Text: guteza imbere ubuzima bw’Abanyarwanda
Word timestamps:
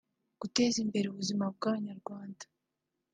guteza 0.41 0.77
imbere 0.85 1.05
ubuzima 1.09 1.45
bw’Abanyarwanda 1.55 2.43